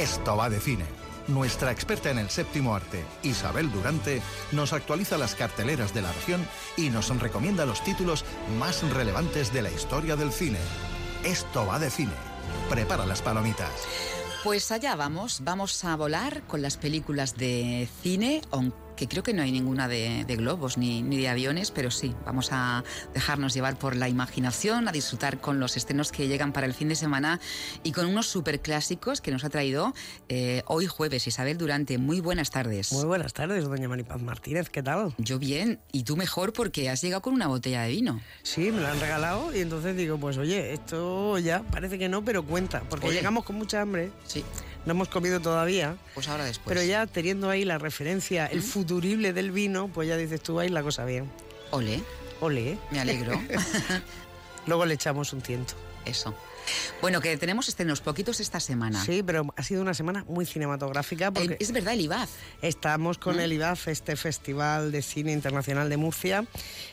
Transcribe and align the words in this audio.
Esto 0.00 0.34
va 0.34 0.48
de 0.48 0.60
cine. 0.60 0.86
Nuestra 1.28 1.70
experta 1.72 2.10
en 2.10 2.16
el 2.16 2.30
séptimo 2.30 2.74
arte, 2.74 3.04
Isabel 3.22 3.70
Durante, 3.70 4.22
nos 4.50 4.72
actualiza 4.72 5.18
las 5.18 5.34
carteleras 5.34 5.92
de 5.92 6.00
la 6.00 6.10
región 6.10 6.42
y 6.78 6.88
nos 6.88 7.10
recomienda 7.20 7.66
los 7.66 7.84
títulos 7.84 8.24
más 8.58 8.82
relevantes 8.94 9.52
de 9.52 9.60
la 9.60 9.70
historia 9.70 10.16
del 10.16 10.32
cine. 10.32 10.56
Esto 11.22 11.66
va 11.66 11.78
de 11.78 11.90
cine. 11.90 12.14
Prepara 12.70 13.04
las 13.04 13.20
palomitas. 13.20 13.70
Pues 14.42 14.72
allá 14.72 14.96
vamos, 14.96 15.42
vamos 15.44 15.84
a 15.84 15.94
volar 15.96 16.44
con 16.44 16.62
las 16.62 16.78
películas 16.78 17.36
de 17.36 17.86
cine, 18.02 18.40
que 18.96 19.08
creo 19.08 19.22
que 19.22 19.32
no 19.32 19.42
hay 19.42 19.52
ninguna 19.52 19.88
de, 19.88 20.24
globos 20.36 20.78
ni, 20.78 21.02
ni, 21.02 21.16
de 21.18 21.28
aviones, 21.28 21.70
pero 21.70 21.90
sí, 21.90 22.14
vamos 22.24 22.50
a 22.52 22.84
dejarnos 23.14 23.54
llevar 23.54 23.78
por 23.78 23.96
la 23.96 24.08
imaginación, 24.08 24.88
a 24.88 24.92
disfrutar 24.92 25.40
con 25.40 25.60
los 25.60 25.76
estrenos 25.76 26.12
que 26.12 26.28
llegan 26.28 26.52
para 26.52 26.66
el 26.66 26.74
fin 26.74 26.88
de 26.88 26.94
semana 26.94 27.40
y 27.82 27.92
con 27.92 28.06
unos 28.06 28.26
superclásicos 28.26 29.20
que 29.20 29.30
nos 29.30 29.44
ha 29.44 29.50
traído 29.50 29.94
eh, 30.28 30.62
hoy 30.66 30.86
jueves 30.86 31.26
Isabel 31.26 31.58
Durante. 31.58 31.98
Muy 31.98 32.20
buenas 32.20 32.50
tardes. 32.50 32.92
Muy 32.92 33.04
buenas 33.04 33.32
tardes, 33.32 33.64
doña 33.64 33.88
Maripaz 33.88 34.20
Martínez, 34.22 34.70
¿qué 34.70 34.82
tal? 34.82 35.14
Yo 35.18 35.38
bien, 35.38 35.80
y 35.92 36.04
tú 36.04 36.16
mejor 36.16 36.52
porque 36.52 36.88
has 36.88 37.00
llegado 37.02 37.22
con 37.22 37.34
una 37.34 37.46
botella 37.46 37.82
de 37.82 37.90
vino. 37.90 38.20
Sí, 38.42 38.70
me 38.72 38.80
la 38.80 38.92
han 38.92 39.00
regalado 39.00 39.54
y 39.54 39.60
entonces 39.60 39.96
digo, 39.96 40.18
pues 40.18 40.38
oye, 40.38 40.72
esto 40.72 41.38
ya 41.38 41.62
parece 41.62 41.98
que 41.98 42.08
no, 42.08 42.24
pero 42.24 42.44
cuenta, 42.44 42.82
porque 42.88 43.10
llegamos 43.10 43.44
con 43.44 43.56
mucha 43.56 43.80
hambre. 43.80 44.10
Sí 44.24 44.44
no 44.86 44.92
hemos 44.92 45.08
comido 45.08 45.40
todavía. 45.40 45.96
Pues 46.14 46.28
ahora 46.28 46.44
después. 46.44 46.68
Pero 46.68 46.82
ya 46.86 47.06
teniendo 47.06 47.50
ahí 47.50 47.64
la 47.64 47.78
referencia, 47.78 48.46
el 48.46 48.62
futurible 48.62 49.32
del 49.32 49.50
vino, 49.50 49.88
pues 49.88 50.08
ya 50.08 50.16
dices 50.16 50.40
tú, 50.42 50.60
ahí 50.60 50.68
la 50.68 50.82
cosa 50.82 51.04
bien. 51.04 51.30
Ole. 51.70 52.02
Ole. 52.40 52.78
Me 52.90 53.00
alegro. 53.00 53.40
Luego 54.66 54.86
le 54.86 54.94
echamos 54.94 55.32
un 55.32 55.40
tiento. 55.40 55.74
Eso. 56.04 56.34
Bueno, 57.00 57.20
que 57.20 57.36
tenemos 57.36 57.68
estrenos 57.68 58.00
poquitos 58.00 58.40
esta 58.40 58.60
semana. 58.60 59.02
Sí, 59.04 59.22
pero 59.22 59.46
ha 59.56 59.62
sido 59.62 59.82
una 59.82 59.94
semana 59.94 60.24
muy 60.28 60.46
cinematográfica. 60.46 61.30
Porque 61.30 61.56
es 61.58 61.72
verdad, 61.72 61.94
el 61.94 62.02
IBAF. 62.02 62.30
Estamos 62.62 63.18
con 63.18 63.36
mm. 63.36 63.40
el 63.40 63.52
IBAF, 63.54 63.88
este 63.88 64.16
Festival 64.16 64.92
de 64.92 65.02
Cine 65.02 65.32
Internacional 65.32 65.88
de 65.88 65.96
Murcia, 65.96 66.44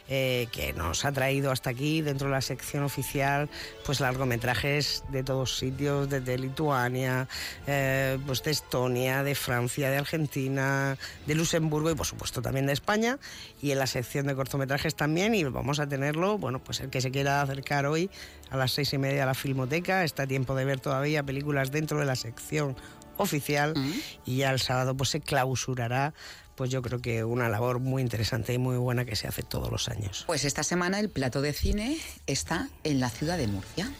eh, 0.10 0.48
que 0.52 0.74
nos 0.74 1.06
ha 1.06 1.12
traído 1.12 1.52
hasta 1.52 1.70
aquí, 1.70 2.02
dentro 2.02 2.28
de 2.28 2.34
la 2.34 2.42
sección 2.42 2.84
oficial, 2.84 3.50
pues 3.86 4.00
largometrajes 4.00 5.04
de 5.10 5.24
todos 5.24 5.58
sitios, 5.58 6.10
desde 6.10 6.38
Lituania, 6.38 7.28
eh, 7.66 8.18
pues 8.26 8.44
de 8.44 8.52
Estonia, 8.52 9.24
de 9.24 9.36
Francia, 9.36 9.90
de 9.90 9.98
Argentina, 9.98 10.98
de 11.26 11.36
Luxemburgo 11.36 11.92
y 11.92 11.96
por 11.96 12.06
supuesto 12.06 12.42
también 12.42 12.66
de 12.66 12.74
España. 12.74 13.20
Y 13.62 13.72
en 13.72 13.80
la 13.80 13.88
sección 13.88 14.28
de 14.28 14.36
cortometrajes 14.36 14.96
también, 14.96 15.36
y 15.36 15.44
vamos 15.44 15.80
a 15.80 15.88
tenerlo, 15.88 16.38
bueno, 16.38 16.60
pues 16.60 16.80
el 16.80 16.90
que 16.90 17.02
se 17.02 17.12
quiera 17.12 17.42
acercar 17.42 17.86
hoy 17.86 18.10
a 18.50 18.58
las 18.58 18.72
seis 18.72 18.94
y 18.94 18.98
media 18.98 19.24
a 19.24 19.26
la 19.26 19.34
Filmoteca. 19.34 20.04
Está 20.04 20.24
a 20.24 20.28
tiempo 20.28 20.56
de 20.56 20.66
ver 20.66 20.80
todavía 20.80 21.24
películas 21.24 21.72
dentro 21.72 22.00
de 22.00 22.06
la 22.06 22.16
sección 22.16 22.76
oficial 23.18 23.74
mm. 23.76 23.94
y 24.26 24.38
ya 24.38 24.52
el 24.52 24.60
sábado 24.60 24.96
pues 24.96 25.10
se 25.10 25.22
clausurará 25.22 26.14
pues 26.58 26.72
yo 26.72 26.82
creo 26.82 27.00
que 27.00 27.24
una 27.24 27.50
labor 27.50 27.80
muy 27.80 28.02
interesante 28.02 28.52
y 28.52 28.58
muy 28.58 28.78
buena 28.78 29.06
que 29.06 29.16
se 29.16 29.28
hace 29.28 29.44
todos 29.44 29.72
los 29.72 29.90
años. 29.90 30.24
Pues 30.26 30.44
esta 30.44 30.64
semana 30.64 31.00
el 31.00 31.10
plato 31.10 31.42
de 31.42 31.54
cine 31.54 31.98
está 32.26 32.68
en 32.84 33.00
la 33.00 33.12
ciudad 33.12 33.38
de 33.38 33.48
Murcia. 33.48 33.92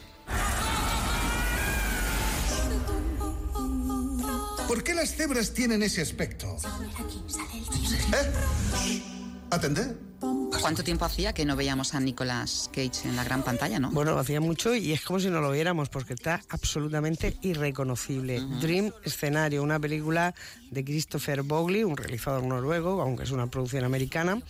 ¿Por 4.66 4.82
qué 4.82 4.92
las 4.92 5.14
cebras 5.14 5.54
tienen 5.54 5.84
ese 5.84 6.02
aspecto? 6.02 6.56
¿Eh? 8.12 8.32
¿Atender? 9.50 9.96
¿Cuánto 10.60 10.82
tiempo 10.82 11.04
hacía 11.04 11.32
que 11.32 11.44
no 11.44 11.56
veíamos 11.56 11.94
a 11.94 12.00
Nicolas 12.00 12.70
Cage 12.72 13.08
en 13.08 13.16
la 13.16 13.24
gran 13.24 13.42
pantalla, 13.42 13.78
no? 13.78 13.90
Bueno, 13.90 14.18
hacía 14.18 14.40
mucho 14.40 14.74
y 14.74 14.92
es 14.92 15.02
como 15.02 15.20
si 15.20 15.28
no 15.28 15.40
lo 15.40 15.50
viéramos 15.52 15.88
porque 15.88 16.14
está 16.14 16.42
absolutamente 16.48 17.36
irreconocible. 17.42 18.40
Dream 18.60 18.92
Escenario, 19.04 19.62
una 19.62 19.78
película 19.78 20.34
de 20.70 20.84
Christopher 20.84 21.42
Bogley, 21.42 21.84
un 21.84 21.96
realizador 21.96 22.42
noruego, 22.42 23.00
aunque 23.00 23.24
es 23.24 23.30
una 23.30 23.46
producción 23.46 23.84
americana 23.84 24.42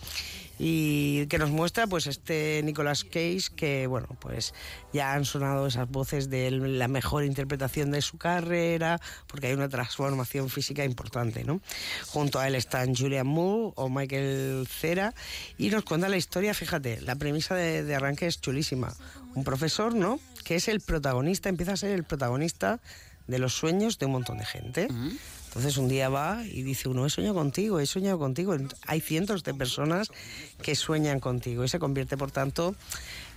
y 0.59 1.25
que 1.27 1.37
nos 1.37 1.49
muestra 1.49 1.87
pues 1.87 2.05
este 2.05 2.61
Nicolas 2.63 3.05
Cage 3.05 3.45
que 3.55 3.87
bueno 3.87 4.09
pues 4.19 4.53
ya 4.91 5.13
han 5.13 5.23
sonado 5.23 5.65
esas 5.67 5.89
voces 5.89 6.29
de 6.29 6.51
la 6.51 6.89
mejor 6.89 7.23
interpretación 7.23 7.91
de 7.91 8.01
su 8.01 8.17
carrera 8.17 8.99
porque 9.27 9.47
hay 9.47 9.53
una 9.53 9.69
transformación 9.69 10.49
física 10.49 10.83
importante 10.83 11.45
¿no? 11.45 11.61
junto 12.07 12.39
a 12.39 12.47
él 12.47 12.55
están 12.55 12.93
Julian 12.93 13.25
Moore 13.25 13.71
o 13.75 13.89
Michael 13.89 14.67
Cera 14.67 15.13
y 15.57 15.69
nos 15.69 15.85
cuenta 15.85 16.09
la 16.09 16.17
historia 16.17 16.53
fíjate 16.53 16.99
la 17.01 17.15
premisa 17.15 17.55
de, 17.55 17.95
arranque 17.95 18.27
es 18.27 18.41
chulísima 18.41 18.93
un 19.35 19.45
profesor 19.45 19.95
¿no? 19.95 20.19
que 20.43 20.55
es 20.55 20.67
el 20.67 20.81
protagonista 20.81 21.47
empieza 21.47 21.71
a 21.71 21.77
ser 21.77 21.91
el 21.91 22.03
protagonista 22.03 22.81
de 23.27 23.39
los 23.39 23.53
sueños 23.53 23.97
de 23.97 24.07
un 24.07 24.11
montón 24.11 24.39
de 24.39 24.45
gente 24.45 24.87
entonces 25.59 25.77
un 25.77 25.89
día 25.89 26.07
va 26.07 26.41
y 26.45 26.63
dice 26.63 26.87
uno, 26.87 27.05
he 27.05 27.09
soñado 27.09 27.35
contigo, 27.35 27.81
he 27.81 27.85
soñado 27.85 28.17
contigo. 28.17 28.55
Hay 28.87 29.01
cientos 29.01 29.43
de 29.43 29.53
personas 29.53 30.09
que 30.61 30.73
sueñan 30.73 31.19
contigo 31.19 31.65
y 31.65 31.67
se 31.67 31.79
convierte, 31.79 32.15
por 32.15 32.31
tanto, 32.31 32.75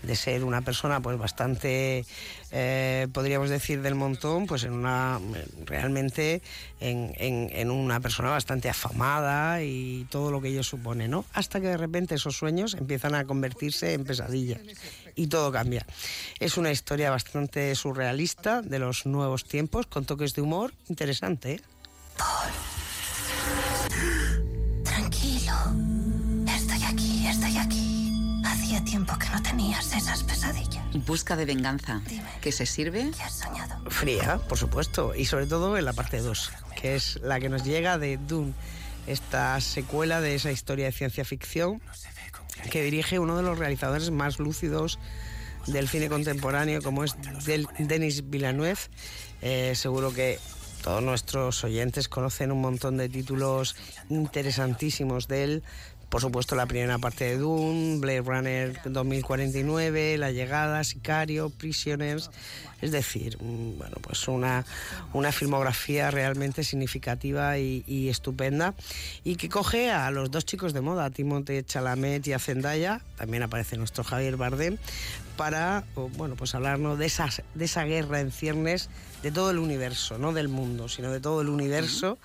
de 0.05 0.15
ser 0.15 0.45
una 0.45 0.63
persona 0.63 1.01
pues 1.01 1.19
bastante, 1.19 2.05
eh, 2.53 3.09
podríamos 3.13 3.51
decir, 3.51 3.83
del 3.83 3.97
montón, 3.97 4.47
pues 4.47 4.63
en 4.63 4.73
una, 4.73 5.19
realmente 5.67 6.43
en, 6.79 7.71
una 7.73 7.99
persona 7.99 8.31
bastante 8.31 8.69
afamada 8.69 9.65
y 9.65 10.07
todo 10.09 10.31
lo 10.31 10.41
que 10.41 10.51
ello 10.51 10.63
supone, 10.63 11.09
¿no? 11.09 11.25
Hasta 11.33 11.61
que 11.61 11.67
de 11.67 11.77
repente 11.77 12.15
esos 12.15 12.37
sueños 12.37 12.75
empiezan 12.75 13.17
a 13.17 13.25
convertirse 13.25 13.95
en 13.95 14.05
pesadillas 14.05 14.61
y 15.17 15.27
todo 15.27 15.51
cambia. 15.51 15.85
Es 16.39 16.57
una 16.57 16.71
historia 16.71 17.11
bastante 17.11 17.75
surrealista 17.75 18.63
de 18.63 18.79
los 18.79 19.07
nuevos 19.07 19.45
tiempos, 19.45 19.89
con 19.89 20.05
toques 20.05 20.35
de 20.35 20.43
humor 20.43 20.73
interesante, 20.89 21.55
¿eh? 21.55 21.61
Paul. 22.17 22.51
Tranquilo. 24.85 25.55
Estoy 26.47 26.83
aquí, 26.85 27.27
estoy 27.27 27.57
aquí. 27.59 28.13
Hacía 28.45 28.85
tiempo 28.85 29.17
que 29.19 29.29
no 29.31 29.43
tenías 29.43 29.93
esas 29.95 30.23
pesadillas. 30.25 30.85
Busca 31.07 31.37
de 31.37 31.45
venganza. 31.45 32.03
¿Qué 32.41 32.53
se 32.53 32.67
sirve? 32.67 33.11
¿Qué 33.17 33.23
has 33.23 33.35
soñado? 33.35 33.91
Fría, 33.91 34.39
por 34.49 34.59
supuesto. 34.59 35.15
Y 35.15 35.25
sobre 35.25 35.47
todo 35.47 35.77
en 35.79 35.85
la 35.85 35.93
parte 35.93 36.19
2, 36.19 36.53
que 36.81 36.97
es 36.97 37.21
la 37.23 37.41
que 37.41 37.49
nos 37.49 37.65
llega 37.65 37.99
de 37.99 38.19
Dune. 38.19 38.53
Esta 39.07 39.61
secuela 39.61 40.21
de 40.21 40.37
esa 40.37 40.53
historia 40.53 40.87
de 40.87 40.93
ciencia 40.93 41.25
ficción 41.25 41.83
que 42.71 42.83
dirige 42.83 43.19
uno 43.19 43.37
de 43.37 43.43
los 43.43 43.59
realizadores 43.59 44.11
más 44.11 44.39
lúcidos 44.39 44.99
del 45.67 45.89
cine 45.89 46.09
contemporáneo, 46.09 46.83
como 46.83 47.05
es 47.05 47.17
Denis 47.79 48.29
Villeneuve. 48.29 48.79
Eh, 49.41 49.73
seguro 49.75 50.13
que 50.13 50.39
todos 50.83 51.03
nuestros 51.03 51.63
oyentes 51.65 52.09
conocen 52.09 52.51
un 52.51 52.61
montón 52.61 52.97
de 52.97 53.09
títulos 53.09 53.77
interesantísimos 54.11 55.29
de 55.29 55.45
él. 55.45 55.63
Por 56.09 56.21
supuesto, 56.21 56.57
la 56.57 56.67
primera 56.67 56.99
parte 56.99 57.25
de 57.25 57.39
Dune, 57.39 57.99
Blade 57.99 58.21
Runner 58.21 58.81
2049, 58.85 60.19
La 60.19 60.31
Llegada, 60.31 60.85
Sicario, 60.85 61.49
Prisoners. 61.49 62.31
Es 62.83 62.93
decir, 62.93 63.39
mm, 63.41 63.79
bueno, 63.79 63.97
pues 64.03 64.29
una, 64.29 64.67
una 65.15 65.33
filmografía 65.33 66.11
realmente 66.11 66.65
significativa 66.65 67.57
y, 67.59 68.09
estupenda. 68.11 68.75
Y 69.25 69.37
que 69.37 69.49
coge 69.49 69.91
a 69.91 70.11
los 70.11 70.31
dos 70.31 70.45
chicos 70.45 70.75
de 70.75 70.83
moda, 70.83 71.07
a 71.07 71.11
Timothée 71.11 71.65
Chalamet 71.65 72.27
y 72.27 72.35
a 72.35 72.39
Zendaya, 72.39 73.01
también 73.17 73.45
aparece 73.45 73.79
nuestro 73.79 74.05
Javier 74.05 74.37
Bardem, 74.37 74.77
para 75.37 75.85
bueno, 76.17 76.37
pues 76.37 76.55
hablarnos 76.55 76.99
de, 76.99 77.07
esas, 77.07 77.43
de 77.55 77.65
esa 77.65 77.85
guerra 77.85 78.21
en 78.21 78.31
ciernes 78.31 78.89
de 79.23 79.31
todo 79.31 79.51
el 79.51 79.59
universo, 79.59 80.19
no 80.19 80.33
del 80.33 80.49
mundo, 80.49 80.89
sino 80.89 81.11
de 81.11 81.21
todo 81.21 81.43
el 81.43 81.49
universo, 81.49 82.19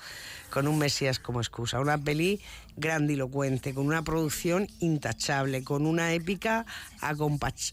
con 0.49 0.67
un 0.67 0.79
Mesías 0.79 1.19
como 1.19 1.39
excusa. 1.39 1.79
Una 1.79 1.97
peli 1.97 2.41
grandilocuente, 2.75 3.73
con 3.73 3.85
una 3.85 4.03
producción 4.03 4.67
intachable, 4.79 5.63
con 5.63 5.85
una 5.85 6.13
épica 6.13 6.65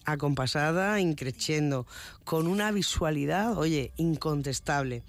acompasada, 0.05 1.01
increciendo, 1.01 1.87
con 2.25 2.47
una 2.47 2.71
visualidad, 2.73 3.57
oye, 3.57 3.93
incontestable. 3.97 5.03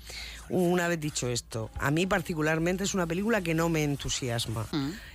Una 0.49 0.87
vez 0.87 0.99
dicho 0.99 1.27
esto, 1.27 1.71
a 1.79 1.91
mí 1.91 2.05
particularmente 2.05 2.83
es 2.83 2.93
una 2.93 3.07
película 3.07 3.41
que 3.41 3.53
no 3.53 3.69
me 3.69 3.83
entusiasma 3.83 4.67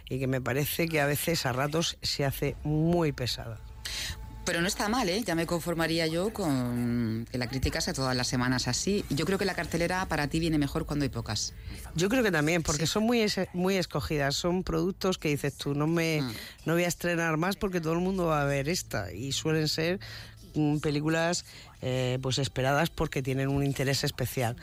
y 0.08 0.18
que 0.18 0.26
me 0.26 0.40
parece 0.40 0.88
que 0.88 1.00
a 1.00 1.06
veces 1.06 1.46
a 1.46 1.52
ratos 1.52 1.96
se 2.02 2.24
hace 2.24 2.56
muy 2.64 3.12
pesada. 3.12 3.58
Pero 4.50 4.62
no 4.62 4.66
está 4.66 4.88
mal, 4.88 5.08
¿eh? 5.08 5.22
Ya 5.24 5.36
me 5.36 5.46
conformaría 5.46 6.08
yo 6.08 6.32
con 6.32 7.24
que 7.30 7.38
la 7.38 7.48
crítica 7.48 7.80
sea 7.80 7.94
todas 7.94 8.16
las 8.16 8.26
semanas 8.26 8.66
así. 8.66 9.04
Yo 9.08 9.24
creo 9.24 9.38
que 9.38 9.44
la 9.44 9.54
cartelera 9.54 10.04
para 10.06 10.26
ti 10.26 10.40
viene 10.40 10.58
mejor 10.58 10.86
cuando 10.86 11.04
hay 11.04 11.08
pocas. 11.08 11.54
Yo 11.94 12.08
creo 12.08 12.24
que 12.24 12.32
también, 12.32 12.64
porque 12.64 12.88
son 12.88 13.04
muy, 13.04 13.24
muy 13.52 13.76
escogidas. 13.76 14.34
Son 14.34 14.64
productos 14.64 15.18
que 15.18 15.28
dices 15.28 15.54
tú, 15.54 15.72
no, 15.76 15.86
me, 15.86 16.22
mm. 16.22 16.32
no 16.64 16.72
voy 16.72 16.82
a 16.82 16.88
estrenar 16.88 17.36
más 17.36 17.54
porque 17.54 17.80
todo 17.80 17.92
el 17.92 18.00
mundo 18.00 18.26
va 18.26 18.42
a 18.42 18.44
ver 18.44 18.68
esta. 18.68 19.12
Y 19.12 19.30
suelen 19.30 19.68
ser 19.68 20.00
mm, 20.56 20.78
películas 20.78 21.44
eh, 21.82 22.18
pues 22.20 22.38
esperadas 22.38 22.90
porque 22.90 23.22
tienen 23.22 23.48
un 23.48 23.64
interés 23.64 24.04
especial. 24.04 24.56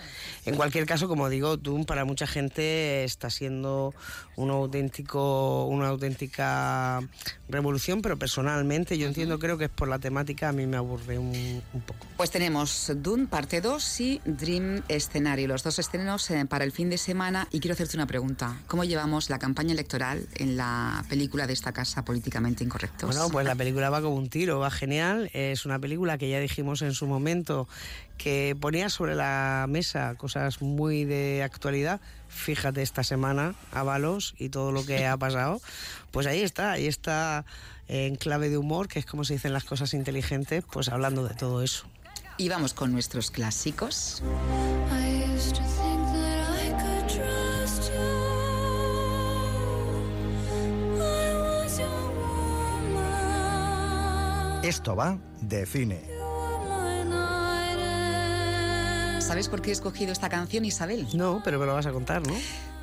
En 0.46 0.56
cualquier 0.56 0.86
caso, 0.86 1.08
como 1.08 1.30
digo, 1.30 1.58
Doom 1.58 1.86
para 1.86 2.06
mucha 2.06 2.28
gente 2.28 3.04
está 3.04 3.30
siendo 3.30 3.94
un 4.36 4.52
auténtico, 4.52 5.66
una 5.66 5.88
auténtica 5.88 7.02
revolución, 7.50 8.02
pero 8.02 8.18
personalmente 8.18 8.98
yo 8.98 9.08
entiendo, 9.08 9.40
creo 9.40 9.58
que 9.58 9.66
es 9.66 9.72
por 9.72 9.88
la 9.88 10.00
temática, 10.00 10.50
a 10.50 10.52
mí 10.52 10.68
me 10.68 10.78
aburre 10.78 11.18
un, 11.18 11.62
poco. 11.86 12.06
Pues 12.18 12.30
tenemos 12.30 12.92
Doom 12.96 13.28
parte 13.28 13.62
2 13.62 14.02
y 14.02 14.22
Dream 14.26 14.84
Escenario, 14.88 15.48
los 15.48 15.64
dos 15.64 15.80
estrenos 15.80 16.30
eh, 16.30 16.46
para 16.46 16.66
el 16.66 16.72
fin 16.72 16.90
de 16.90 16.98
semana. 16.98 17.48
Y 17.52 17.60
quiero 17.60 17.74
hacerte 17.74 17.98
una 17.98 18.06
pregunta. 18.06 18.60
¿Cómo 18.68 18.84
llevamos 18.84 19.30
la 19.30 19.40
campaña 19.40 19.74
electoral 19.74 20.28
en 20.36 20.58
la 20.58 21.04
película 21.10 21.48
de 21.48 21.54
esta 21.54 21.72
casa 21.72 22.06
políticamente 22.06 22.64
incorrectos? 22.64 23.10
Bueno, 23.10 23.30
pues 23.30 23.46
la 23.46 23.56
película 23.56 23.90
va 23.90 24.02
como 24.02 24.16
un 24.16 24.30
tiro, 24.30 24.60
va 24.60 24.70
genial. 24.70 25.30
Es 25.34 25.66
una 25.66 25.80
película 25.80 26.18
que 26.18 26.30
ya 26.30 26.40
dijimos 26.40 26.82
en 26.82 26.94
su 26.94 27.07
momento 27.08 27.68
que 28.18 28.56
ponía 28.60 28.90
sobre 28.90 29.16
la 29.16 29.66
mesa 29.70 30.16
cosas 30.16 30.62
muy 30.62 31.06
de 31.06 31.44
actualidad. 31.44 32.02
Fíjate 32.30 32.82
esta 32.82 33.04
semana, 33.04 33.56
Avalos 33.72 34.36
y 34.38 34.50
todo 34.50 34.72
lo 34.72 34.86
que 34.86 35.06
ha 35.06 35.18
pasado. 35.28 35.62
Pues 36.12 36.28
ahí 36.28 36.42
está, 36.42 36.74
ahí 36.74 36.88
está 36.88 37.46
en 37.88 38.16
clave 38.16 38.50
de 38.50 38.58
humor, 38.58 38.88
que 38.88 39.00
es 39.00 39.06
como 39.06 39.24
se 39.24 39.34
dicen 39.34 39.54
las 39.54 39.64
cosas 39.64 39.94
inteligentes, 39.94 40.64
pues 40.72 40.90
hablando 40.90 41.28
de 41.28 41.36
todo 41.36 41.64
eso. 41.64 41.88
Y 42.38 42.50
vamos 42.50 42.74
con 42.74 42.92
nuestros 42.92 43.32
clásicos. 43.32 44.22
Esto 54.64 54.96
va 54.98 55.18
de 55.42 55.66
cine. 55.66 56.17
¿Sabes 59.28 59.50
por 59.50 59.62
qué 59.62 59.72
he 59.72 59.74
escogido 59.74 60.14
esta 60.14 60.30
canción, 60.30 60.64
Isabel? 60.64 61.06
No, 61.14 61.42
pero 61.44 61.60
me 61.60 61.66
lo 61.66 61.74
vas 61.74 61.86
a 61.86 61.92
contar, 61.92 62.26
¿no? 62.26 62.34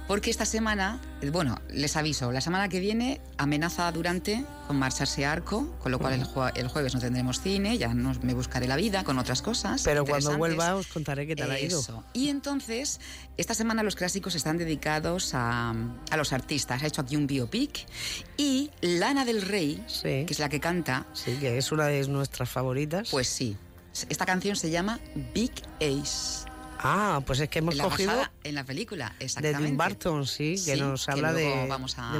Porque 0.06 0.28
esta 0.28 0.44
semana, 0.44 1.00
bueno, 1.32 1.58
les 1.70 1.96
aviso, 1.96 2.32
la 2.32 2.42
semana 2.42 2.68
que 2.68 2.80
viene 2.80 3.22
amenaza 3.38 3.90
Durante 3.92 4.44
con 4.66 4.76
marcharse 4.78 5.24
a 5.24 5.32
Arco, 5.32 5.74
con 5.82 5.90
lo 5.90 5.98
cual 5.98 6.12
el, 6.12 6.68
jueves 6.68 6.94
no 6.94 7.00
tendremos 7.00 7.40
cine, 7.40 7.78
ya 7.78 7.94
no 7.94 8.12
me 8.20 8.34
buscaré 8.34 8.68
la 8.68 8.76
vida 8.76 9.04
con 9.04 9.18
otras 9.18 9.40
cosas. 9.40 9.80
Pero 9.84 10.04
cuando 10.04 10.36
vuelva 10.36 10.74
os 10.74 10.86
contaré 10.88 11.26
qué 11.26 11.34
tal 11.34 11.50
ha 11.50 11.58
ido. 11.58 11.82
Y 12.12 12.28
entonces, 12.28 13.00
esta 13.38 13.54
semana 13.54 13.82
los 13.82 13.96
clásicos 13.96 14.34
están 14.34 14.58
dedicados 14.58 15.30
a, 15.32 15.74
los 16.14 16.34
artistas. 16.34 16.82
Ha 16.82 16.86
hecho 16.86 17.00
aquí 17.00 17.16
un 17.16 17.26
biopic 17.26 17.86
y 18.36 18.70
Lana 18.82 19.24
del 19.24 19.40
Rey, 19.40 19.82
que 20.02 20.26
es 20.28 20.38
la 20.38 20.50
que 20.50 20.60
canta. 20.60 21.06
Sí, 21.14 21.38
que 21.40 21.56
es 21.56 21.72
una 21.72 21.86
de 21.86 22.06
nuestras 22.06 22.50
favoritas. 22.50 23.08
Pues 23.10 23.28
sí, 23.28 23.56
esta 24.08 24.26
canción 24.26 24.56
se 24.56 24.70
llama 24.70 25.00
Big 25.34 25.52
Ace. 25.80 26.48
Ah, 26.86 27.22
pues 27.24 27.40
es 27.40 27.48
que 27.48 27.60
hemos 27.60 27.76
cogido 27.76 28.12
en 28.42 28.54
la 28.54 28.64
película, 28.64 29.14
exactamente. 29.18 29.62
De 29.62 29.68
Tim 29.68 29.76
Burton, 29.78 30.26
sí, 30.26 30.56
que 30.62 30.76
nos 30.76 31.08
habla 31.08 31.32
de, 31.32 31.66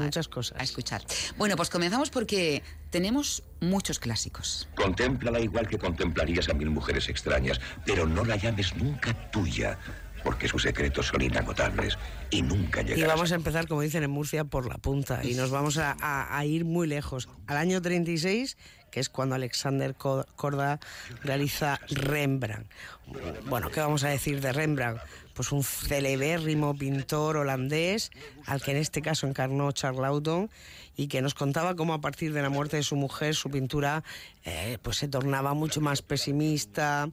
muchas 0.00 0.26
cosas. 0.28 0.58
A 0.58 0.64
escuchar. 0.64 1.02
Bueno, 1.36 1.54
pues 1.56 1.68
comenzamos 1.68 2.08
porque 2.08 2.62
tenemos 2.88 3.42
muchos 3.60 3.98
clásicos. 3.98 4.66
Contémplala 4.74 5.40
igual 5.40 5.68
que 5.68 5.76
contemplarías 5.76 6.48
a 6.48 6.54
mil 6.54 6.70
mujeres 6.70 7.10
extrañas, 7.10 7.60
pero 7.84 8.06
no 8.06 8.24
la 8.24 8.36
llames 8.36 8.74
nunca 8.74 9.12
tuya, 9.30 9.78
porque 10.22 10.48
sus 10.48 10.62
secretos 10.62 11.08
son 11.08 11.20
inagotables 11.20 11.98
y 12.30 12.40
nunca 12.40 12.80
llegarán. 12.80 13.04
Y 13.04 13.06
vamos 13.06 13.32
a 13.32 13.34
empezar, 13.34 13.68
como 13.68 13.82
dicen 13.82 14.02
en 14.02 14.10
Murcia, 14.10 14.44
por 14.44 14.66
la 14.66 14.78
punta 14.78 15.20
y 15.22 15.34
nos 15.34 15.50
vamos 15.50 15.76
a, 15.76 15.94
a 16.00 16.44
ir 16.46 16.64
muy 16.64 16.86
lejos. 16.86 17.28
Al 17.46 17.58
año 17.58 17.82
36 17.82 18.56
que 18.94 19.00
es 19.00 19.08
cuando 19.08 19.34
Alexander 19.34 19.96
Korda 19.96 20.78
realiza 21.24 21.80
Rembrandt. 21.90 22.70
Bueno, 23.46 23.68
¿qué 23.68 23.80
vamos 23.80 24.04
a 24.04 24.08
decir 24.08 24.40
de 24.40 24.52
Rembrandt? 24.52 25.00
Pues 25.34 25.52
un 25.52 25.62
celebérrimo 25.62 26.76
pintor 26.76 27.36
holandés, 27.36 28.10
al 28.46 28.62
que 28.62 28.70
en 28.70 28.78
este 28.78 29.02
caso 29.02 29.26
encarnó 29.26 29.72
Charles 29.72 30.04
y 30.96 31.08
que 31.08 31.22
nos 31.22 31.34
contaba 31.34 31.74
cómo 31.74 31.94
a 31.94 32.00
partir 32.00 32.32
de 32.32 32.42
la 32.42 32.50
muerte 32.50 32.76
de 32.76 32.82
su 32.82 32.96
mujer 32.96 33.34
su 33.34 33.50
pintura 33.50 34.04
eh, 34.44 34.78
pues 34.82 34.98
se 34.98 35.08
tornaba 35.08 35.54
mucho 35.54 35.80
más 35.80 36.02
pesimista 36.02 37.08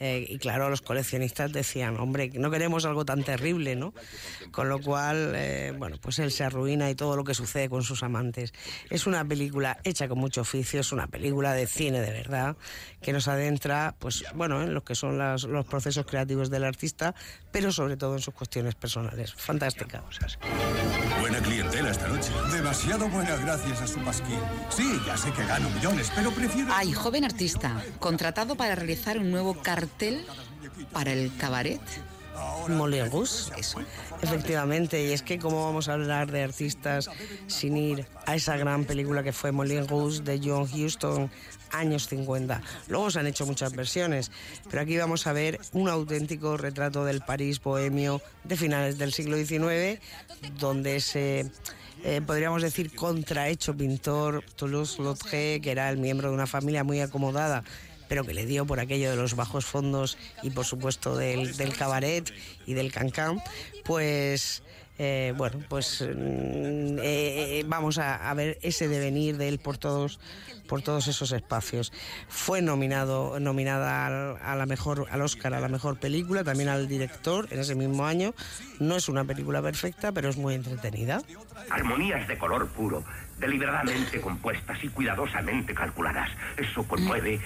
eh, 0.00 0.26
y 0.28 0.38
claro 0.38 0.68
los 0.68 0.82
coleccionistas 0.82 1.52
decían 1.52 1.98
hombre 1.98 2.30
no 2.34 2.50
queremos 2.50 2.84
algo 2.84 3.04
tan 3.04 3.22
terrible 3.22 3.76
no 3.76 3.94
con 4.50 4.68
lo 4.68 4.80
cual 4.80 5.32
eh, 5.34 5.72
bueno 5.76 5.96
pues 6.00 6.18
él 6.18 6.30
se 6.30 6.44
arruina 6.44 6.90
y 6.90 6.94
todo 6.94 7.16
lo 7.16 7.24
que 7.24 7.34
sucede 7.34 7.68
con 7.68 7.82
sus 7.82 8.02
amantes. 8.02 8.52
Es 8.90 9.06
una 9.06 9.24
película 9.24 9.78
hecha 9.84 10.08
con 10.08 10.18
mucho 10.18 10.42
oficio 10.42 10.80
es 10.80 10.92
una 10.92 11.06
película 11.06 11.52
de 11.52 11.66
cine 11.66 12.00
de 12.00 12.10
verdad 12.10 12.56
que 13.00 13.12
nos 13.12 13.28
adentra 13.28 13.94
pues 13.98 14.24
bueno 14.34 14.62
en 14.62 14.74
lo 14.74 14.84
que 14.84 14.94
son 14.94 15.18
los 15.18 15.66
procesos 15.66 16.04
creativos 16.04 16.50
del 16.50 16.64
artista 16.64 17.14
pero 17.50 17.61
sobre 17.70 17.96
todo 17.96 18.14
en 18.14 18.20
sus 18.20 18.34
cuestiones 18.34 18.74
personales. 18.74 19.32
Fantástica. 19.34 20.02
Buena 21.20 21.38
clientela 21.40 21.90
esta 21.90 22.08
noche. 22.08 22.32
Demasiado 22.52 23.08
buena 23.08 23.36
gracias 23.36 23.82
a 23.82 23.86
su 23.86 24.00
pasquín. 24.00 24.40
Sí 24.70 25.00
ya 25.06 25.16
sé 25.16 25.30
que 25.32 25.44
gano 25.44 25.68
millones 25.70 26.10
pero 26.14 26.30
prefiero 26.32 26.72
Ay, 26.74 26.92
joven 26.92 27.24
artista, 27.24 27.82
contratado 27.98 28.56
para 28.56 28.74
realizar 28.74 29.18
un 29.18 29.30
nuevo 29.30 29.54
cartel 29.62 30.24
para 30.92 31.12
el 31.12 31.30
cabaret. 31.36 31.80
Moulin 32.68 33.04
Eso. 33.56 33.80
Efectivamente, 34.22 35.04
y 35.04 35.12
es 35.12 35.22
que 35.22 35.38
cómo 35.38 35.64
vamos 35.64 35.88
a 35.88 35.94
hablar 35.94 36.30
de 36.30 36.42
artistas 36.42 37.10
sin 37.46 37.76
ir 37.76 38.06
a 38.26 38.36
esa 38.36 38.56
gran 38.56 38.84
película 38.84 39.22
que 39.22 39.32
fue 39.32 39.50
Rouge 39.50 40.22
de 40.22 40.40
John 40.42 40.68
Huston, 40.72 41.30
años 41.70 42.08
50. 42.08 42.60
Luego 42.88 43.10
se 43.10 43.18
han 43.18 43.26
hecho 43.26 43.46
muchas 43.46 43.74
versiones, 43.74 44.30
pero 44.70 44.82
aquí 44.82 44.96
vamos 44.96 45.26
a 45.26 45.32
ver 45.32 45.60
un 45.72 45.88
auténtico 45.88 46.56
retrato 46.56 47.04
del 47.04 47.20
París 47.20 47.60
bohemio 47.60 48.22
de 48.44 48.56
finales 48.56 48.98
del 48.98 49.12
siglo 49.12 49.36
XIX, 49.36 50.00
donde 50.58 51.00
se 51.00 51.50
eh, 52.04 52.20
podríamos 52.24 52.62
decir, 52.62 52.94
contrahecho 52.94 53.76
pintor 53.76 54.44
Toulouse-Lautrec, 54.56 55.62
que 55.62 55.70
era 55.70 55.88
el 55.88 55.98
miembro 55.98 56.28
de 56.28 56.34
una 56.34 56.46
familia 56.46 56.82
muy 56.84 57.00
acomodada 57.00 57.62
pero 58.12 58.24
que 58.24 58.34
le 58.34 58.44
dio 58.44 58.66
por 58.66 58.78
aquello 58.78 59.08
de 59.08 59.16
los 59.16 59.36
bajos 59.36 59.64
fondos 59.64 60.18
y 60.42 60.50
por 60.50 60.66
supuesto 60.66 61.16
del, 61.16 61.48
cabaret 61.78 62.30
y 62.66 62.74
del 62.74 62.92
cancán, 62.92 63.42
pues 63.86 64.62
eh, 64.98 65.32
bueno, 65.34 65.64
pues 65.70 66.02
mm, 66.02 66.98
eh, 67.00 67.64
vamos 67.66 67.96
a, 67.96 68.28
a, 68.28 68.34
ver 68.34 68.58
ese 68.60 68.86
devenir 68.86 69.38
de 69.38 69.48
él 69.48 69.60
por 69.60 69.78
todos 69.78 70.20
por 70.68 70.82
todos 70.82 71.08
esos 71.08 71.32
espacios. 71.32 71.92
Fue 72.28 72.62
nominado, 72.62 73.40
nominada 73.40 74.06
al, 74.06 74.36
a 74.42 74.56
la 74.56 74.66
mejor, 74.66 75.06
al 75.10 75.22
Oscar 75.22 75.54
a 75.54 75.60
la 75.60 75.68
mejor 75.68 75.98
película, 75.98 76.44
también 76.44 76.68
al 76.68 76.88
director 76.88 77.46
en 77.50 77.60
ese 77.60 77.74
mismo 77.74 78.06
año. 78.06 78.34
No 78.78 78.96
es 78.96 79.08
una 79.08 79.24
película 79.24 79.62
perfecta, 79.62 80.12
pero 80.12 80.28
es 80.28 80.36
muy 80.36 80.54
entretenida. 80.54 81.22
Armonías 81.70 82.26
de 82.28 82.38
color 82.38 82.68
puro, 82.68 83.04
deliberadamente 83.38 84.20
compuestas 84.20 84.82
y 84.82 84.88
cuidadosamente 84.88 85.74
calculadas. 85.74 86.30
Eso 86.56 86.86
conmueve. 86.86 87.40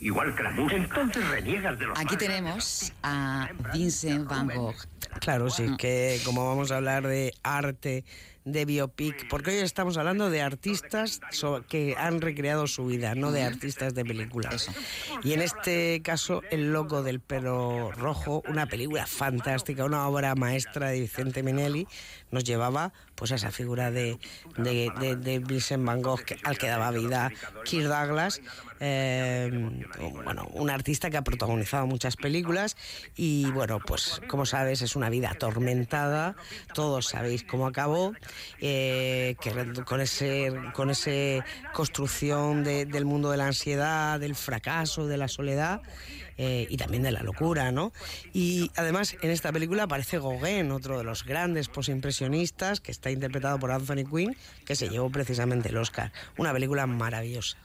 Igual 0.00 0.34
que 0.34 0.42
la 0.42 0.50
música. 0.50 0.76
Entonces 0.76 1.28
reniegas 1.28 1.78
de 1.78 1.86
los. 1.86 1.98
Aquí 1.98 2.16
tenemos 2.16 2.92
a 3.02 3.48
Vincent 3.72 4.28
Van 4.28 4.48
Gogh. 4.48 4.76
Claro, 5.20 5.48
sí, 5.50 5.76
que 5.78 6.20
como 6.24 6.46
vamos 6.46 6.70
a 6.70 6.76
hablar 6.76 7.06
de 7.06 7.32
arte 7.42 8.04
de 8.46 8.64
biopic, 8.64 9.28
porque 9.28 9.50
hoy 9.50 9.56
estamos 9.56 9.98
hablando 9.98 10.30
de 10.30 10.40
artistas 10.40 11.20
que 11.68 11.96
han 11.98 12.20
recreado 12.20 12.68
su 12.68 12.86
vida, 12.86 13.16
no 13.16 13.32
de 13.32 13.42
artistas 13.42 13.92
de 13.92 14.04
películas. 14.04 14.70
Y 15.24 15.32
en 15.32 15.42
este 15.42 16.00
caso, 16.02 16.42
El 16.50 16.72
loco 16.72 17.02
del 17.02 17.18
pelo 17.20 17.90
rojo, 17.90 18.42
una 18.48 18.66
película 18.66 19.06
fantástica, 19.06 19.84
una 19.84 20.06
obra 20.08 20.34
maestra 20.36 20.90
de 20.90 21.00
Vicente 21.00 21.42
Minelli, 21.42 21.88
nos 22.30 22.44
llevaba 22.44 22.92
pues 23.16 23.32
a 23.32 23.36
esa 23.36 23.50
figura 23.50 23.90
de, 23.90 24.18
de, 24.58 25.42
Vincent 25.44 25.84
Van 25.84 26.02
Gogh 26.02 26.20
al 26.44 26.58
que 26.58 26.68
daba 26.68 26.90
vida 26.90 27.32
Kirk 27.64 27.88
Douglas, 27.88 28.42
eh, 28.78 29.50
bueno, 30.24 30.46
un 30.52 30.68
artista 30.70 31.08
que 31.08 31.16
ha 31.16 31.22
protagonizado 31.22 31.86
muchas 31.86 32.16
películas. 32.16 32.76
Y 33.16 33.50
bueno, 33.52 33.80
pues 33.80 34.20
como 34.28 34.46
sabes 34.46 34.82
es 34.82 34.96
una 34.96 35.08
vida 35.08 35.30
atormentada, 35.30 36.36
todos 36.74 37.06
sabéis 37.06 37.42
cómo 37.44 37.66
acabó 37.66 38.12
eh, 38.60 39.36
con 39.84 40.00
ese 40.00 40.52
con 40.72 40.90
ese 40.90 41.42
construcción 41.72 42.64
del 42.64 43.04
mundo 43.04 43.30
de 43.30 43.36
la 43.36 43.46
ansiedad, 43.46 44.18
del 44.20 44.34
fracaso, 44.34 45.06
de 45.06 45.16
la 45.16 45.28
soledad. 45.28 45.82
Eh, 46.38 46.66
y 46.68 46.76
también 46.76 47.02
de 47.02 47.12
la 47.12 47.22
locura, 47.22 47.72
¿no? 47.72 47.94
Y 48.34 48.70
además 48.76 49.16
en 49.22 49.30
esta 49.30 49.50
película 49.52 49.84
aparece 49.84 50.18
Gauguin, 50.18 50.70
otro 50.70 50.98
de 50.98 51.04
los 51.04 51.24
grandes 51.24 51.68
posimpresionistas, 51.68 52.80
que 52.80 52.92
está 52.92 53.10
interpretado 53.10 53.58
por 53.58 53.70
Anthony 53.70 54.04
Quinn, 54.04 54.36
que 54.66 54.76
se 54.76 54.90
llevó 54.90 55.08
precisamente 55.08 55.70
el 55.70 55.78
Oscar. 55.78 56.12
Una 56.36 56.52
película 56.52 56.86
maravillosa. 56.86 57.56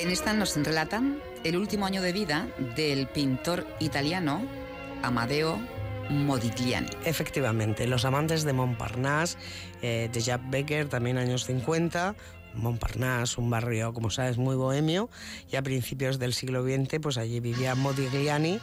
En 0.00 0.10
esta 0.10 0.32
nos 0.32 0.56
relatan 0.56 1.20
el 1.44 1.56
último 1.56 1.86
año 1.86 2.02
de 2.02 2.12
vida 2.12 2.48
del 2.76 3.08
pintor 3.08 3.66
italiano 3.78 4.42
Amadeo 5.02 5.60
Modigliani. 6.10 6.88
Efectivamente, 7.04 7.86
Los 7.86 8.04
amantes 8.04 8.44
de 8.44 8.52
Montparnasse, 8.52 9.36
eh, 9.82 10.08
de 10.12 10.20
Jack 10.20 10.42
Becker, 10.50 10.88
también 10.88 11.18
años 11.18 11.44
50, 11.44 12.14
Montparnasse, 12.54 13.40
un 13.40 13.50
barrio, 13.50 13.92
como 13.92 14.10
sabes, 14.10 14.38
muy 14.38 14.56
bohemio, 14.56 15.10
y 15.50 15.56
a 15.56 15.62
principios 15.62 16.18
del 16.18 16.34
siglo 16.34 16.62
XX, 16.62 16.98
pues 17.00 17.18
allí 17.18 17.40
vivía 17.40 17.74
Modigliani 17.74 18.60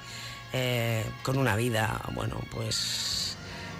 eh, 0.53 1.03
con 1.23 1.37
una 1.37 1.55
vida, 1.55 2.01
bueno, 2.13 2.37
pues 2.51 3.37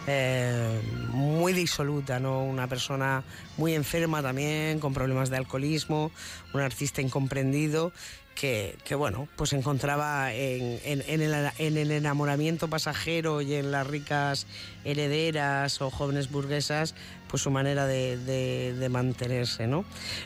eh, 0.08 0.82
muy 1.12 1.54
disoluta, 1.54 2.20
¿no? 2.20 2.44
Una 2.44 2.68
persona 2.68 3.24
muy 3.58 3.74
enferma 3.74 4.22
también, 4.22 4.80
con 4.80 4.94
problemas 4.94 5.30
de 5.30 5.38
alcoholismo, 5.38 6.12
un 6.54 6.62
artista 6.62 7.02
incomprendido 7.02 7.92
que, 8.36 8.96
bueno, 8.96 9.28
pues 9.38 9.54
encontraba 9.54 10.34
en, 10.34 10.80
el, 10.84 11.04
en, 11.08 11.78
el, 11.78 11.92
enamoramiento 11.92 12.68
pasajero 12.70 13.42
y 13.42 13.56
en 13.56 13.72
las 13.72 13.88
ricas 13.88 14.46
herederas 14.84 15.82
o 15.82 15.90
jóvenes 15.90 16.30
burguesas, 16.30 16.96
pues 17.30 17.42
su 17.42 17.50
manera 17.50 17.88
de, 17.88 18.18
de, 18.18 18.74
de, 18.74 18.90
mantenerse, 18.90 19.68
¿no? 19.68 19.86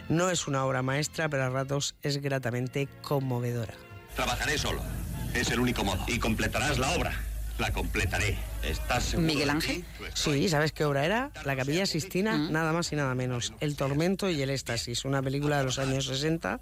No 0.10 0.30
es 0.32 0.48
una 0.48 0.66
obra 0.66 0.82
maestra, 0.82 1.30
pero 1.30 1.44
a 1.44 1.50
ratos 1.50 1.96
es 2.02 2.22
gratamente 2.22 2.88
conmovedora. 3.02 3.76
Trabajaré 4.16 4.58
solo. 4.58 4.82
Es 5.34 5.52
el 5.52 5.60
único 5.60 5.84
modo. 5.84 6.04
Y 6.08 6.18
completarás 6.18 6.80
la 6.80 6.92
obra. 6.96 7.29
La 7.60 7.72
completaré. 7.74 8.38
¿Estás 8.64 9.04
seguro? 9.04 9.28
¿Miguel 9.28 9.50
Ángel? 9.50 9.84
Sí, 10.14 10.48
¿sabes 10.48 10.72
qué 10.72 10.86
obra 10.86 11.06
era? 11.06 11.32
La 11.44 11.58
Capilla 11.58 11.86
Sistina, 11.86 12.38
mm. 12.38 12.52
nada 12.54 12.72
más 12.72 12.92
y 12.94 12.96
nada 12.96 13.14
menos. 13.16 13.54
El 13.60 13.76
Tormento 13.76 14.30
y 14.30 14.42
el 14.42 14.50
Éxtasis, 14.50 15.04
una 15.04 15.22
película 15.22 15.58
de 15.58 15.66
los 15.66 15.78
años 15.78 16.06
60 16.06 16.62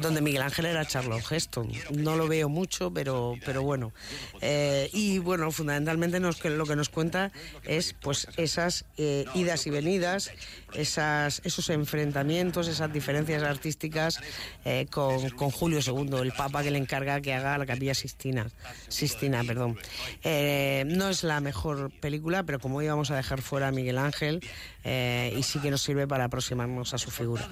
donde 0.00 0.20
Miguel 0.20 0.42
Ángel 0.42 0.66
era 0.66 0.84
Charlotte 0.84 1.24
Heston. 1.30 1.70
No 1.92 2.16
lo 2.16 2.28
veo 2.28 2.48
mucho, 2.48 2.92
pero, 2.92 3.34
pero 3.44 3.62
bueno. 3.62 3.92
Eh, 4.40 4.90
y 4.92 5.18
bueno, 5.18 5.50
fundamentalmente 5.50 6.20
nos, 6.20 6.42
lo 6.44 6.66
que 6.66 6.76
nos 6.76 6.88
cuenta 6.88 7.30
es 7.64 7.94
pues 8.00 8.28
esas 8.36 8.84
eh, 8.96 9.24
idas 9.34 9.66
y 9.66 9.70
venidas, 9.70 10.30
esas, 10.74 11.40
esos 11.44 11.70
enfrentamientos, 11.70 12.68
esas 12.68 12.92
diferencias 12.92 13.42
artísticas 13.42 14.20
eh, 14.64 14.86
con, 14.90 15.30
con, 15.30 15.50
Julio 15.50 15.80
II, 15.84 16.18
el 16.20 16.32
Papa 16.32 16.62
que 16.62 16.70
le 16.70 16.78
encarga 16.78 17.20
que 17.20 17.32
haga 17.32 17.56
la 17.58 17.66
Capilla 17.66 17.94
Sistina. 17.94 18.50
Sistina 18.88 19.43
perdón. 19.44 19.78
no 20.24 21.08
es 21.08 21.22
la 21.24 21.40
mejor 21.40 21.90
película, 22.00 22.42
pero 22.44 22.58
como 22.58 22.82
íbamos 22.82 23.10
a 23.10 23.16
dejar 23.16 23.42
fuera 23.42 23.68
a 23.68 23.72
Miguel 23.72 23.98
Ángel, 23.98 24.40
y 24.84 25.42
sí 25.42 25.58
que 25.60 25.70
nos 25.70 25.82
sirve 25.82 26.06
para 26.06 26.24
aproximarnos 26.24 26.94
a 26.94 26.98
su 26.98 27.10
figura. 27.10 27.48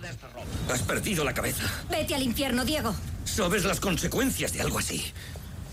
Has 0.70 0.82
perdido 0.82 1.24
la 1.24 1.34
cabeza. 1.34 1.64
Vete 1.90 2.14
al 2.14 2.22
infierno, 2.22 2.64
Diego. 2.64 2.94
¿Sabes 3.24 3.64
las 3.64 3.80
consecuencias 3.80 4.52
de 4.52 4.60
algo 4.60 4.78
así? 4.78 5.12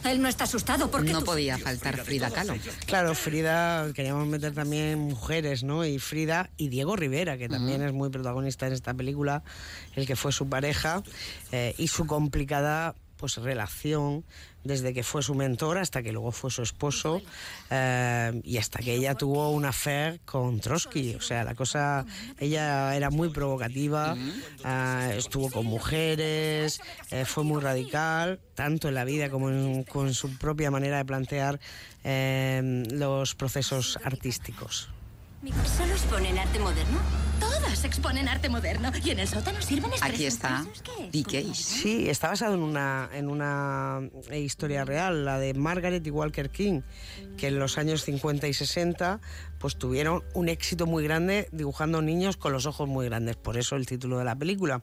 Él 0.06 0.22
no 0.22 0.30
está 0.30 0.46
asustado 0.46 0.90
porque 0.90 1.12
no 1.12 1.24
podía 1.24 1.58
faltar 1.58 1.98
Frida 1.98 2.32
Kahlo. 2.32 2.56
Claro, 2.86 3.14
Frida, 3.16 3.92
queríamos 3.94 4.28
meter 4.28 4.54
también 4.54 4.98
mujeres, 5.00 5.64
¿no? 5.64 5.86
Y 5.86 6.00
Frida 6.00 6.50
y 6.58 6.70
Diego 6.70 6.96
Rivera, 6.96 7.38
que 7.38 7.50
también 7.50 7.82
uh 7.82 7.84
-huh. 7.84 7.88
es 7.88 7.94
muy 7.94 8.10
protagonista 8.10 8.68
en 8.68 8.74
esta 8.74 8.94
película, 8.94 9.44
el 9.96 10.08
que 10.08 10.16
fue 10.16 10.32
su 10.32 10.48
pareja 10.48 11.04
eh, 11.52 11.76
y 11.78 11.90
su 11.90 12.08
complicada 12.08 12.96
pues 13.20 13.36
relación 13.36 14.24
desde 14.64 14.94
que 14.94 15.04
fue 15.04 15.22
su 15.22 15.36
mentor 15.36 15.78
hasta 15.78 16.02
que 16.02 16.12
luego 16.12 16.32
fue 16.32 16.52
su 16.52 16.62
esposo 16.62 17.22
eh, 17.70 18.42
y 18.44 18.58
hasta 18.58 18.80
que 18.80 18.96
ella 18.96 19.16
tuvo 19.16 19.52
una 19.52 19.70
affair 19.70 20.22
con 20.26 20.60
Trotsky. 20.60 21.16
O 21.16 21.22
sea, 21.22 21.44
la 21.44 21.54
cosa, 21.54 22.06
ella 22.40 22.96
era 22.96 23.10
muy 23.10 23.30
provocativa, 23.30 24.16
eh, 24.66 25.16
estuvo 25.18 25.50
con 25.52 25.66
mujeres, 25.66 26.80
eh, 27.12 27.26
fue 27.26 27.44
muy 27.44 27.62
radical, 27.62 28.40
tanto 28.56 28.88
en 28.88 28.96
la 28.96 29.04
vida 29.04 29.30
como 29.30 29.50
en, 29.50 29.84
con 29.84 30.14
su 30.14 30.38
propia 30.38 30.72
manera 30.72 30.98
de 30.98 31.06
plantear 31.06 31.60
eh, 32.06 32.84
los 32.92 33.36
procesos 33.36 34.00
artísticos. 34.04 34.90
¿Solo 35.78 35.94
exponen 35.94 36.38
arte 36.38 36.60
moderno? 36.60 37.00
Todas 37.40 37.86
exponen 37.86 38.28
arte 38.28 38.50
moderno. 38.50 38.92
¿Y 39.02 39.12
en 39.12 39.20
el 39.20 39.28
sótano 39.28 39.62
sirven 39.62 39.90
Aquí 40.02 40.26
está 40.26 40.66
DK. 41.14 41.54
Sí, 41.54 42.10
está 42.10 42.28
basado 42.28 42.56
en 42.56 42.62
una, 42.62 43.10
en 43.14 43.30
una 43.30 44.02
historia 44.34 44.84
real, 44.84 45.24
la 45.24 45.40
de 45.40 45.54
Margaret 45.54 46.06
y 46.06 46.10
Walker 46.10 46.50
King, 46.50 46.82
que 47.38 47.48
en 47.48 47.58
los 47.58 47.78
años 47.78 48.04
50 48.04 48.50
y 48.50 48.54
60 48.54 49.22
pues 49.60 49.78
tuvieron 49.78 50.24
un 50.34 50.50
éxito 50.50 50.86
muy 50.86 51.06
grande 51.06 51.48
dibujando 51.54 52.02
niños 52.02 52.36
con 52.36 52.52
los 52.52 52.66
ojos 52.66 52.90
muy 52.90 53.06
grandes. 53.06 53.38
Por 53.38 53.58
eso 53.58 53.78
el 53.78 53.86
título 53.86 54.18
de 54.18 54.26
la 54.26 54.36
película. 54.36 54.82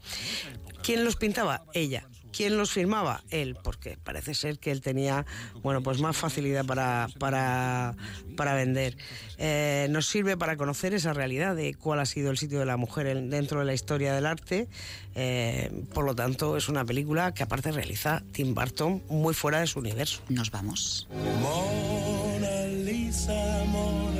¿Quién 0.83 1.05
los 1.05 1.17
pintaba? 1.17 1.65
Ella. 1.75 2.09
¿Quién 2.37 2.59
los 2.59 2.71
firmaba? 2.71 3.23
Él, 3.31 3.57
porque 3.63 3.97
parece 3.97 4.35
ser 4.35 4.59
que 4.59 4.71
él 4.71 4.83
tenía, 4.83 5.25
bueno, 5.63 5.83
pues 5.83 6.01
más 6.01 6.19
facilidad 6.19 6.67
para, 6.67 7.09
para, 7.19 7.95
para 8.37 8.53
vender. 8.55 8.99
Eh, 9.39 9.87
nos 9.89 10.07
sirve 10.07 10.37
para 10.37 10.59
conocer 10.59 10.93
esa 10.93 11.15
realidad 11.15 11.57
de 11.57 11.73
cuál 11.75 11.99
ha 11.99 12.05
sido 12.05 12.31
el 12.31 12.37
sitio 12.37 12.59
de 12.59 12.67
la 12.67 12.77
mujer 12.77 13.07
dentro 13.29 13.61
de 13.61 13.65
la 13.65 13.73
historia 13.73 14.15
del 14.15 14.27
arte. 14.27 14.69
Eh, 15.15 15.85
por 15.95 16.05
lo 16.05 16.15
tanto, 16.15 16.59
es 16.59 16.69
una 16.69 16.85
película 16.85 17.33
que 17.33 17.43
aparte 17.43 17.73
realiza 17.73 18.23
Tim 18.33 18.55
Burton 18.55 19.03
muy 19.09 19.33
fuera 19.33 19.61
de 19.61 19.67
su 19.67 19.79
universo. 19.79 20.21
Nos 20.29 20.51
vamos. 20.51 21.09
Mona 21.41 22.67
Lisa, 22.67 23.65
Mona 23.67 24.11
Lisa. 24.11 24.16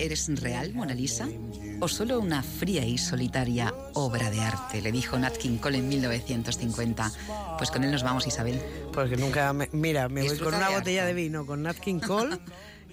¿Eres 0.00 0.28
real, 0.40 0.74
Mona 0.74 0.92
Lisa? 0.92 1.28
¿O 1.78 1.86
solo 1.86 2.18
una 2.18 2.42
fría 2.42 2.84
y 2.84 2.98
solitaria 2.98 3.72
obra 3.92 4.28
de 4.28 4.40
arte? 4.40 4.82
Le 4.82 4.90
dijo 4.90 5.16
Nat 5.16 5.36
King 5.36 5.58
Cole 5.58 5.78
en 5.78 5.88
1950. 5.88 7.12
Pues 7.56 7.70
con 7.70 7.84
él 7.84 7.92
nos 7.92 8.02
vamos, 8.02 8.26
Isabel. 8.26 8.60
Porque 8.92 9.16
nunca. 9.16 9.52
Me, 9.52 9.68
mira, 9.70 10.08
me 10.08 10.26
voy 10.26 10.36
con 10.38 10.54
una 10.54 10.70
botella 10.70 11.04
de 11.04 11.14
vino 11.14 11.46
con 11.46 11.62
Nat 11.62 11.76
King 11.76 12.00
Cole 12.00 12.38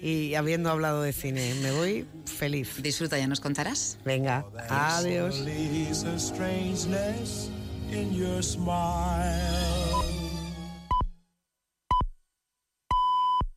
y 0.00 0.34
habiendo 0.34 0.70
hablado 0.70 1.02
de 1.02 1.12
cine. 1.12 1.54
Me 1.60 1.72
voy 1.72 2.06
feliz. 2.24 2.80
Disfruta, 2.80 3.18
ya 3.18 3.26
nos 3.26 3.40
contarás. 3.40 3.98
Venga, 4.04 4.44
adiós. 4.68 5.42